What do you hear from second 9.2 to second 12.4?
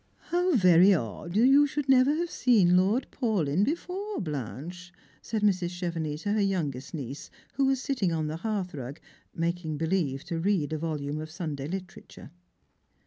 making believe to read a volume of Sunday Uterature.